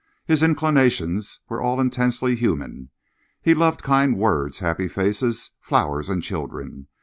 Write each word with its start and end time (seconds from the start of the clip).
His 0.25 0.41
inclinations 0.41 1.41
were 1.47 1.61
all 1.61 1.79
intensely 1.79 2.35
human. 2.35 2.89
He 3.39 3.53
loved 3.53 3.83
kind 3.83 4.17
words, 4.17 4.57
happy 4.57 4.87
faces, 4.87 5.51
flowers 5.59 6.09
and 6.09 6.23
children. 6.23 6.87